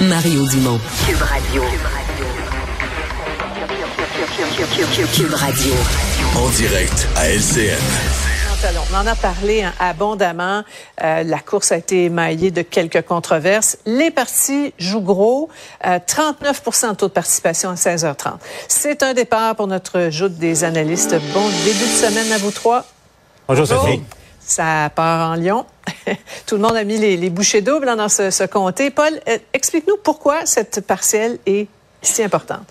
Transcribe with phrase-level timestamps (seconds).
[0.00, 0.80] Mario Dumont.
[1.06, 1.62] Cube Radio.
[5.12, 5.74] Cube Radio.
[6.36, 7.78] En direct à LCN.
[8.90, 10.62] On en a parlé hein, abondamment.
[11.02, 13.76] Euh, la course a été émaillée de quelques controverses.
[13.84, 15.50] Les partis jouent gros.
[15.82, 18.38] 39 euh, de taux de participation à 16h30.
[18.68, 21.16] C'est un départ pour notre joute des analystes.
[21.34, 22.86] Bon début de semaine à vous trois.
[23.46, 24.00] Bonjour, Sophie.
[24.40, 25.66] Ça part en Lyon.
[26.46, 28.90] Tout le monde a mis les, bouchées doubles dans ce, comté.
[28.90, 31.66] Paul, euh, explique-nous pourquoi cette partielle est
[32.02, 32.66] si importante.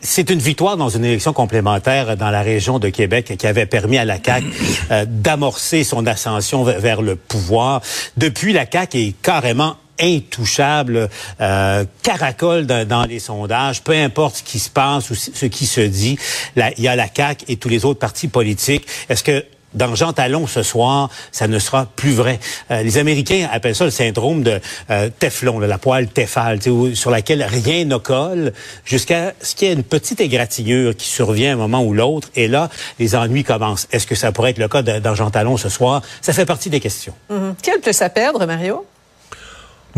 [0.00, 3.98] C'est une victoire dans une élection complémentaire dans la région de Québec qui avait permis
[3.98, 4.46] à la CAQ
[4.90, 7.82] euh, d'amorcer son ascension vers le pouvoir.
[8.16, 14.60] Depuis, la CAQ est carrément intouchable, euh, caracole dans, les sondages, peu importe ce qui
[14.60, 16.16] se passe ou ce qui se dit,
[16.56, 18.86] il y a la CAQ et tous les autres partis politiques.
[19.08, 22.40] Est-ce que dans Jean Talon ce soir, ça ne sera plus vrai.
[22.70, 26.60] Euh, les Américains appellent ça le syndrome de euh, Teflon, la poêle Tefal,
[26.94, 28.52] sur laquelle rien ne colle,
[28.84, 32.28] jusqu'à ce qu'il y ait une petite égratignure qui survient à un moment ou l'autre,
[32.34, 33.88] et là, les ennuis commencent.
[33.92, 36.02] Est-ce que ça pourrait être le cas dans Jean Talon ce soir?
[36.20, 37.14] Ça fait partie des questions.
[37.30, 37.54] Mm-hmm.
[37.62, 38.86] Quel plus à perdre, Mario?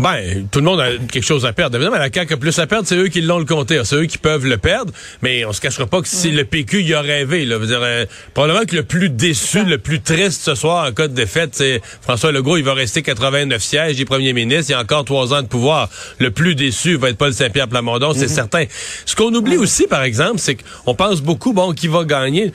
[0.00, 1.76] Ben, tout le monde a quelque chose à perdre.
[1.76, 3.78] Évidemment, la CAQ a plus à perdre, c'est eux qui l'ont le compté.
[3.84, 4.92] C'est eux qui peuvent le perdre.
[5.20, 8.06] Mais on se cachera pas que si le PQ y a rêvé, là, dire, euh,
[8.32, 11.82] probablement que le plus déçu, le plus triste ce soir en cas de défaite, c'est
[12.00, 12.56] François Legault.
[12.56, 15.48] Il va rester 89 sièges, il est premier ministre, il a encore trois ans de
[15.48, 15.90] pouvoir.
[16.18, 18.34] Le plus déçu va être Paul Saint-Pierre Plamondon, c'est mhm.
[18.34, 18.64] certain.
[19.04, 22.52] Ce qu'on oublie aussi, par exemple, c'est qu'on pense beaucoup, bon, qui va gagner.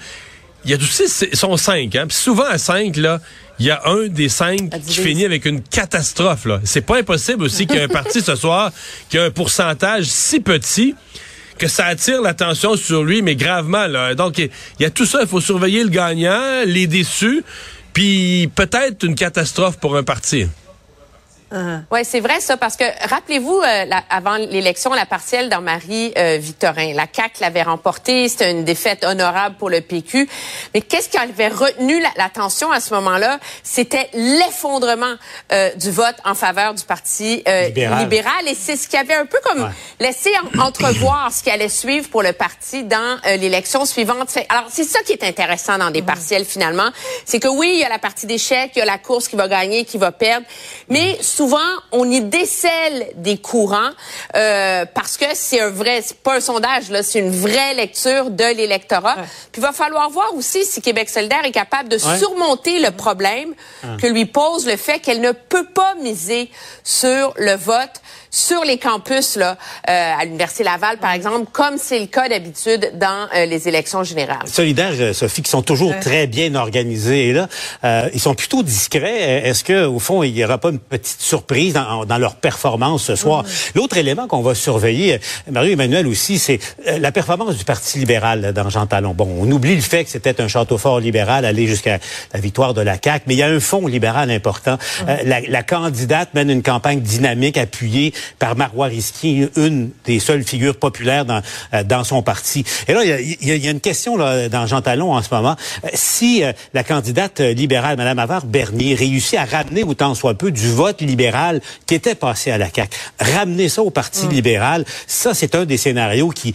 [0.65, 2.07] Il y a aussi, ils sont cinq, hein.
[2.09, 3.21] souvent à cinq, là,
[3.59, 6.45] il y a un des cinq qui finit avec une catastrophe.
[6.45, 6.59] Là.
[6.63, 8.71] C'est pas impossible aussi qu'il y ait un parti ce soir
[9.09, 10.95] qui a un pourcentage si petit
[11.57, 13.87] que ça attire l'attention sur lui, mais gravement.
[13.87, 14.13] Là.
[14.13, 15.19] Donc, il y a tout ça.
[15.21, 17.43] Il faut surveiller le gagnant, les déçus,
[17.93, 20.47] puis peut-être une catastrophe pour un parti.
[21.55, 21.83] Uh-huh.
[21.89, 27.07] Oui, c'est vrai ça, parce que rappelez-vous, euh, avant l'élection, la partielle dans Marie-Victorin, la
[27.11, 30.27] CAQ l'avait remportée, c'était une défaite honorable pour le PQ.
[30.73, 33.39] Mais qu'est-ce qui avait retenu l'attention à ce moment-là?
[33.63, 35.15] C'était l'effondrement
[35.53, 38.47] euh, du vote en faveur du Parti euh, libéral.
[38.47, 39.69] Et c'est ce qui avait un peu comme
[40.01, 44.37] laissé entrevoir ce qui allait suivre pour le parti dans l'élection suivante.
[44.49, 46.05] Alors, c'est ça qui est intéressant dans des uh-huh.
[46.05, 46.89] partiels, finalement.
[47.23, 49.35] C'est que oui, il y a la partie d'échec, il y a la course qui
[49.37, 50.45] va gagner, qui va perdre,
[50.89, 51.44] mais souvent,
[51.91, 53.89] on y décèle des courants
[54.35, 58.29] euh, parce que c'est un vrai, c'est pas un sondage là, c'est une vraie lecture
[58.29, 59.15] de l'électorat.
[59.51, 63.53] Puis il va falloir voir aussi si Québec solidaire est capable de surmonter le problème
[64.01, 66.49] que lui pose le fait qu'elle ne peut pas miser
[66.83, 68.01] sur le vote
[68.35, 69.57] sur les campus là,
[69.89, 74.03] euh, à l'Université Laval, par exemple, comme c'est le cas d'habitude dans euh, les élections
[74.03, 74.45] générales.
[74.45, 77.31] Solidaires, euh, Sophie, qui sont toujours très bien organisés.
[77.31, 77.47] Là,
[78.13, 79.47] ils sont plutôt discrets.
[79.47, 83.03] Est-ce que, au fond, il n'y aura pas une petite surprise dans, dans leur performance
[83.03, 83.45] ce soir?
[83.73, 85.19] L'autre élément qu'on va surveiller,
[85.49, 89.13] Marie-Emmanuel aussi, c'est la performance du Parti libéral dans Jean Talon.
[89.13, 91.99] Bon, on oublie le fait que c'était un château fort libéral, aller jusqu'à
[92.33, 94.77] la victoire de la CAQ, mais il y a un fond libéral important.
[95.23, 100.77] La, la candidate mène une campagne dynamique, appuyée par Marois Risky, une des seules figures
[100.77, 101.41] populaires dans,
[101.73, 102.65] euh, dans son parti.
[102.87, 105.55] Et là, il y a, une question là, dans Jean Talon en ce moment.
[105.83, 110.51] Euh, si euh, la candidate libérale, Mme Avar Bernier, réussit à ramener autant soit peu
[110.51, 114.29] du vote libéral qui était passé à la CAQ, ramener ça au Parti mm.
[114.29, 116.53] libéral, ça, c'est un des scénarios qui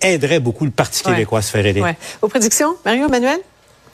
[0.00, 1.80] aiderait beaucoup le Parti québécois à se faire aider.
[1.80, 1.96] Ouais.
[2.22, 3.38] Aux prédictions, Mario-Emmanuel,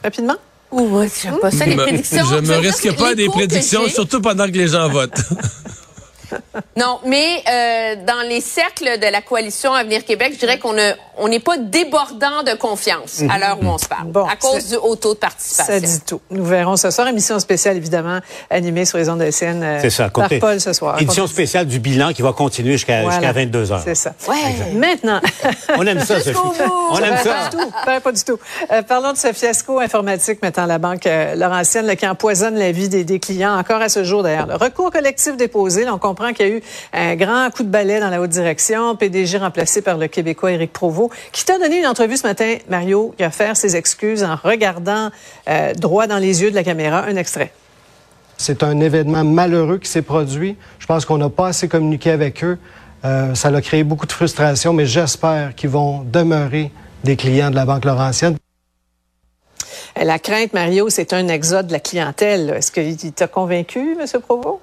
[0.03, 0.35] rapidement?
[0.71, 1.07] Oui,
[1.41, 2.25] pas ça, les prédictions.
[2.29, 5.21] Je me risque pas des prédictions, surtout pendant que les gens votent.
[6.77, 10.75] non, mais euh, dans les cercles de la coalition Avenir Québec, je dirais qu'on
[11.17, 14.75] on n'est pas débordant de confiance à l'heure où on se parle, à cause du
[14.75, 15.73] haut taux de participation.
[15.73, 16.21] Ça dit tout.
[16.29, 17.07] Nous verrons ce soir.
[17.07, 18.19] Émission spéciale, évidemment,
[18.49, 21.01] animée sur les ondes de SN euh, ça, par Paul ce soir.
[21.01, 23.81] Émission spéciale du bilan qui va continuer jusqu'à 22 heures.
[23.83, 24.13] C'est ça.
[24.27, 24.73] Ouais.
[24.73, 25.21] Maintenant.
[25.77, 26.37] on aime ça, Sophie.
[26.91, 27.33] On aime ça.
[27.33, 27.71] Pas du tout.
[28.03, 28.39] Pas, du tout.
[28.71, 32.71] Euh, parlons de ce fiasco informatique mettant la banque euh, Laurentienne là, qui empoisonne la
[32.71, 34.47] vie des, des, clients, encore à ce jour d'ailleurs.
[34.47, 36.61] Le recours collectif déposé, là, on comprend qu'il y a eu
[36.93, 40.73] un grand coup de balai dans la haute direction, PDG remplacé par le Québécois Éric
[40.73, 44.35] Provost, qui t'a donné une entrevue ce matin, Mario, qui a fait ses excuses en
[44.35, 45.09] regardant
[45.47, 47.03] euh, droit dans les yeux de la caméra.
[47.05, 47.51] Un extrait.
[48.37, 50.57] C'est un événement malheureux qui s'est produit.
[50.79, 52.57] Je pense qu'on n'a pas assez communiqué avec eux.
[53.05, 56.71] Euh, ça a créé beaucoup de frustration, mais j'espère qu'ils vont demeurer
[57.03, 58.37] des clients de la Banque Laurentienne.
[59.95, 62.49] La crainte, Mario, c'est un exode de la clientèle.
[62.49, 64.21] Est-ce qu'il t'a convaincu, M.
[64.21, 64.59] Provost?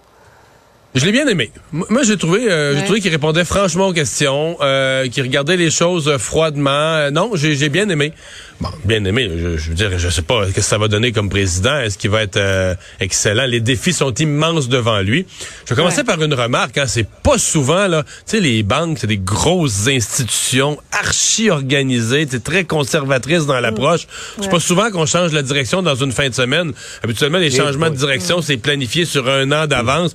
[0.95, 1.51] Je l'ai bien aimé.
[1.73, 5.71] Moi, j'ai trouvé, euh, j'ai trouvé qu'il répondait franchement aux questions, euh, qu'il regardait les
[5.71, 6.71] choses froidement.
[6.71, 8.13] Euh, non, j'ai bien aimé.
[8.61, 9.31] Bon, bien aimé.
[9.35, 11.79] Je, je, veux dire, je sais pas ce que ça va donner comme président?
[11.81, 13.47] Est-ce qu'il va être euh, excellent?
[13.47, 15.27] Les défis sont immenses devant lui.
[15.65, 16.77] Je vais commencer par une remarque.
[16.77, 18.05] Hein, c'est pas souvent là.
[18.05, 24.07] Tu sais, les banques, c'est des grosses institutions archi organisées, c'est très conservatrices dans l'approche.
[24.41, 26.73] C'est pas souvent qu'on change la direction dans une fin de semaine.
[27.03, 30.15] Habituellement, les changements de direction, c'est planifié sur un an d'avance.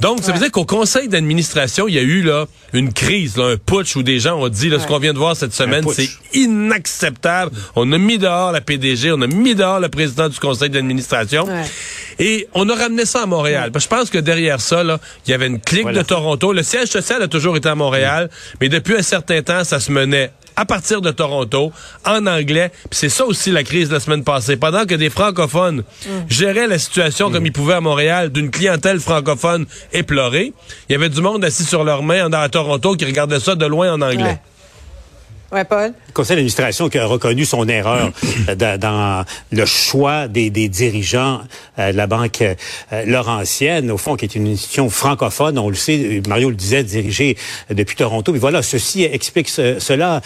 [0.00, 3.44] Donc, ça veut dire qu'au conseil d'administration, il y a eu là une crise, là,
[3.46, 5.84] un putsch où des gens ont dit, là, ce qu'on vient de voir cette semaine,
[5.92, 7.52] c'est inacceptable.
[7.76, 11.46] On a mis dehors la PDG, on a mis dehors le président du conseil d'administration.
[12.18, 13.72] Et on a ramené ça à Montréal.
[13.72, 16.52] Parce que je pense que derrière ça, là, il y avait une clique de Toronto.
[16.52, 18.30] Le siège social a toujours été à Montréal,
[18.60, 21.72] mais depuis un certain temps, ça se menait à partir de Toronto,
[22.06, 22.70] en anglais.
[22.90, 24.56] Puis c'est ça aussi la crise de la semaine passée.
[24.56, 26.10] Pendant que des francophones mm.
[26.28, 30.52] géraient la situation comme ils pouvaient à Montréal, d'une clientèle francophone éplorée,
[30.88, 33.66] il y avait du monde assis sur leurs mains à Toronto qui regardait ça de
[33.66, 34.22] loin en anglais.
[34.22, 34.40] Ouais,
[35.68, 35.92] Paul?
[36.08, 38.10] Le conseil d'administration qui a reconnu son erreur
[38.48, 41.42] euh, dans, le choix des, dirigeants
[41.78, 42.54] euh, de la banque euh,
[43.06, 47.36] Laurentienne, au fond, qui est une institution francophone, on le sait, Mario le disait, dirigée
[47.70, 48.32] depuis Toronto.
[48.32, 50.20] Mais voilà, ceci explique cela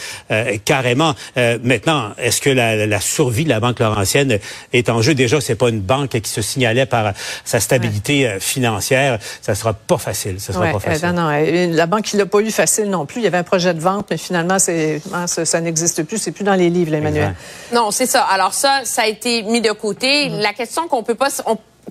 [0.64, 1.14] carrément.
[1.62, 4.38] maintenant, est-ce que la, survie de la banque Laurentienne
[4.73, 5.14] est en jeu?
[5.14, 7.12] Déjà, c'est pas une banque qui se signalait par
[7.44, 9.19] sa stabilité financière.
[9.43, 10.40] Ça sera pas facile.
[10.40, 11.08] Ça sera pas facile.
[11.08, 13.20] non, non, la banque, il l'a pas eu facile non plus.
[13.20, 16.32] Il y avait un projet de vente, mais finalement, c'est Hein, ça, n'existe plus, c'est
[16.32, 17.34] plus dans les livres, Emmanuel.
[17.72, 18.22] Non, c'est ça.
[18.22, 20.28] Alors ça, ça a été mis de côté.
[20.28, 20.40] Mm-hmm.
[20.40, 21.28] La question qu'on peut pas,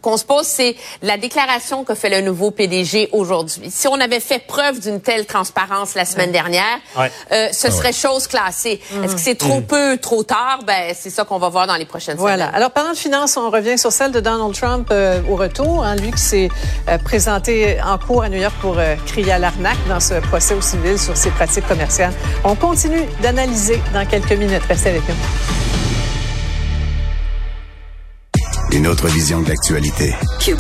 [0.06, 3.72] qu'on se pose, c'est la déclaration que fait le nouveau PDG aujourd'hui.
[3.72, 7.92] Si on avait fait preuve d'une telle transparence la semaine dernière, euh, ce ah serait
[7.92, 8.80] chose classée.
[9.04, 9.66] Est-ce que c'est trop mm.
[9.66, 10.60] peu, trop tard?
[10.68, 12.46] Ben, c'est ça qu'on va voir dans les prochaines voilà.
[12.46, 12.56] semaines.
[12.56, 15.84] Alors, parlant de finances, on revient sur celle de Donald Trump euh, au retour.
[15.84, 16.50] Hein, lui qui s'est
[16.88, 18.78] euh, présenté en cours à New York pour
[19.08, 22.13] crier à l'arnaque dans ce procès au civil sur ses pratiques commerciales.
[22.44, 24.62] On continue d'analyser dans quelques minutes.
[24.69, 25.85] Restez avec nous.
[28.75, 30.13] Une autre vision de l'actualité.
[30.42, 30.60] Cube.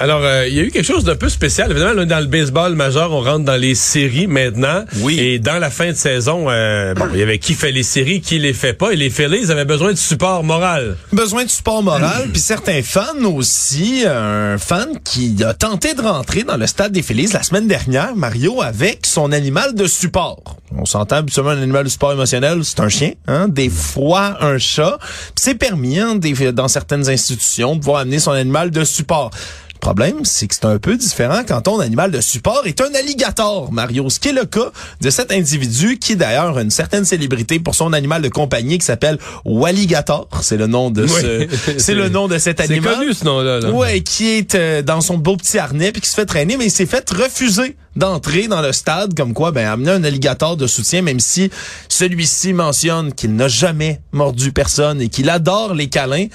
[0.00, 1.70] Alors, euh, il y a eu quelque chose d'un peu spécial.
[1.70, 4.86] Évidemment, dans le baseball majeur, on rentre dans les séries maintenant.
[5.00, 5.20] Oui.
[5.20, 8.22] Et dans la fin de saison, euh, bon, il y avait qui fait les séries,
[8.22, 8.92] qui les fait pas.
[8.92, 10.96] Et les Phillies avaient besoin de support moral.
[11.12, 12.30] Besoin de support moral.
[12.32, 14.04] puis certains fans aussi.
[14.06, 18.16] Un fan qui a tenté de rentrer dans le stade des Phillies la semaine dernière,
[18.16, 20.56] Mario, avec son animal de support.
[20.78, 23.12] On s'entend habituellement un animal de support émotionnel, c'est un chien.
[23.26, 23.48] Hein?
[23.48, 24.98] Des fois, un chat.
[25.34, 26.18] C'est permis hein,
[26.54, 29.30] dans certaines institutions de pouvoir amener son animal de support.
[29.80, 32.94] Le problème, c'est que c'est un peu différent quand ton animal de support est un
[32.94, 34.10] alligator, Mario.
[34.10, 37.74] Ce qui est le cas de cet individu qui est d'ailleurs une certaine célébrité pour
[37.74, 39.16] son animal de compagnie qui s'appelle
[39.46, 40.28] Walligator.
[40.42, 41.48] C'est le nom de ce,
[41.78, 42.92] c'est le nom de cet animal.
[42.92, 43.60] C'est connu ce nom-là.
[43.60, 43.70] Là.
[43.70, 46.66] Ouais, qui est euh, dans son beau petit harnais puis qui se fait traîner, mais
[46.66, 50.66] il s'est fait refuser d'entrer dans le stade, comme quoi, ben, amener un alligator de
[50.66, 51.50] soutien, même si
[51.88, 56.26] celui-ci mentionne qu'il n'a jamais mordu personne et qu'il adore les câlins.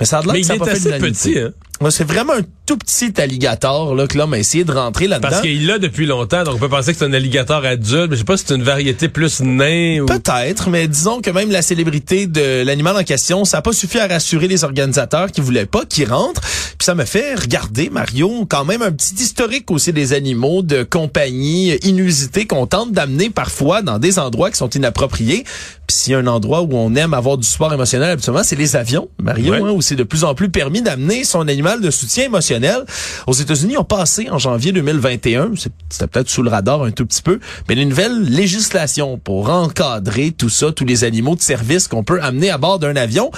[0.00, 1.52] Mais ça a l'air que ça il est assez petit, hein?
[1.90, 5.28] C'est vraiment un tout petit alligator là, que l'homme a essayé de rentrer là-dedans.
[5.30, 8.10] Parce qu'il l'a depuis longtemps, donc on peut penser que c'est un alligator adulte.
[8.10, 10.06] Mais je sais pas si c'est une variété plus nain ou...
[10.06, 13.98] Peut-être, mais disons que même la célébrité de l'animal en question, ça n'a pas suffi
[13.98, 16.40] à rassurer les organisateurs qui voulaient pas qu'il rentre.
[16.40, 20.82] Puis ça me fait regarder, Mario, quand même un petit historique aussi des animaux de
[20.82, 25.44] compagnie inusités qu'on tente d'amener parfois dans des endroits qui sont inappropriés.
[25.86, 28.56] Puis s'il y a un endroit où on aime avoir du support émotionnel, habituellement, c'est
[28.56, 31.90] les avions, Mario, hein, où c'est de plus en plus permis d'amener son animal de
[31.90, 32.84] soutien émotionnel.
[33.26, 35.52] Aux États-Unis, ont passé en janvier 2021,
[35.90, 40.30] c'était peut-être sous le radar un tout petit peu, mais une nouvelle législation pour encadrer
[40.30, 43.30] tout ça, tous les animaux de service qu'on peut amener à bord d'un avion.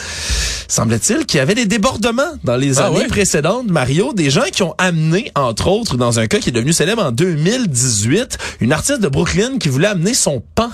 [0.68, 4.62] Semble-t-il qu'il y avait des débordements dans les ah années précédentes, Mario, des gens qui
[4.62, 9.00] ont amené, entre autres, dans un cas qui est devenu célèbre en 2018, une artiste
[9.00, 10.70] de Brooklyn qui voulait amener son pan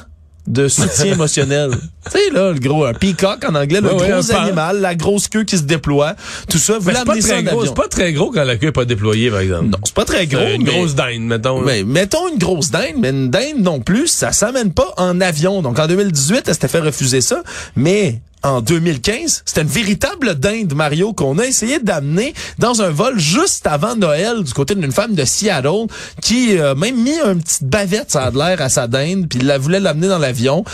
[0.46, 1.70] de soutien émotionnel.
[2.10, 5.44] Tu sais, là, le gros, un peacock en anglais, le gros animal, la grosse queue
[5.44, 6.14] qui se déploie,
[6.48, 6.78] tout ça.
[6.78, 9.30] Vous c'est pas très gros, c'est pas très gros quand la queue est pas déployée,
[9.30, 9.66] par exemple.
[9.66, 10.46] Non, c'est pas très gros.
[10.46, 11.60] Une grosse dinde, mettons.
[11.60, 15.62] Mais, mettons une grosse dinde, mais une dinde non plus, ça s'amène pas en avion.
[15.62, 17.42] Donc, en 2018, elle s'était fait refuser ça,
[17.74, 19.42] mais en 2015.
[19.44, 24.42] C'était une véritable dinde, Mario, qu'on a essayé d'amener dans un vol juste avant Noël
[24.42, 25.86] du côté d'une femme de Seattle
[26.22, 29.58] qui a même mis une petite bavette, ça a l'air, à sa dinde, puis la
[29.58, 30.64] voulait l'amener dans l'avion.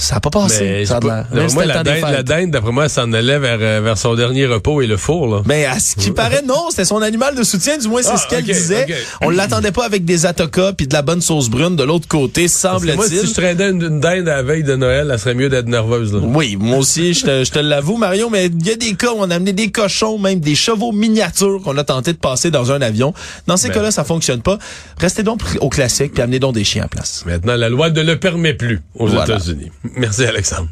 [0.00, 0.86] Ça n'a pas passé.
[0.86, 3.80] Ça pas- d'après moi, la dinde, la dinde, d'après moi, elle s'en allait vers, euh,
[3.82, 5.26] vers son dernier repos et le four.
[5.26, 5.42] Là.
[5.44, 8.16] Mais à ce qui paraît, non, c'était son animal de soutien, du moins c'est Ah,
[8.16, 8.86] ce qu'elle disait.
[9.20, 12.42] On l'attendait pas avec des atokas puis de la bonne sauce brune de l'autre côté,
[12.42, 13.32] Moi, si je semble-t-il.
[13.32, 16.12] traînais une, une dinde à la veille de Noël, elle serait mieux d'être nerveuse.
[16.14, 16.20] Là.
[16.22, 19.08] Oui, moi aussi, je te, je te l'avoue, Mario, mais il y a des cas
[19.12, 22.50] où on a amené des cochons, même des chevaux miniatures qu'on a tenté de passer
[22.52, 23.12] dans un avion.
[23.48, 23.74] Dans ces Ben.
[23.74, 24.58] cas-là, ça fonctionne pas.
[24.98, 27.24] Restez donc au classique puis amenez donc des chiens à place.
[27.26, 29.24] Maintenant, la loi ne le permet plus aux Voilà.
[29.24, 29.72] États-Unis.
[29.94, 30.70] Merci, Alexandre.